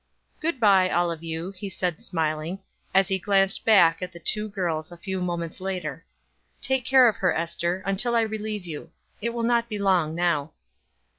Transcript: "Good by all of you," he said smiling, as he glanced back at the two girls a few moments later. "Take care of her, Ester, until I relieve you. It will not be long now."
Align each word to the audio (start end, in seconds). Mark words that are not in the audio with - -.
"Good 0.39 0.59
by 0.59 0.89
all 0.89 1.11
of 1.11 1.21
you," 1.21 1.51
he 1.51 1.69
said 1.69 2.01
smiling, 2.01 2.57
as 2.91 3.07
he 3.07 3.19
glanced 3.19 3.63
back 3.65 4.01
at 4.01 4.11
the 4.11 4.19
two 4.19 4.49
girls 4.49 4.91
a 4.91 4.97
few 4.97 5.21
moments 5.21 5.61
later. 5.61 6.03
"Take 6.59 6.85
care 6.85 7.07
of 7.07 7.17
her, 7.17 7.31
Ester, 7.35 7.83
until 7.85 8.15
I 8.15 8.21
relieve 8.21 8.65
you. 8.65 8.89
It 9.21 9.29
will 9.31 9.43
not 9.43 9.69
be 9.69 9.77
long 9.77 10.15
now." 10.15 10.53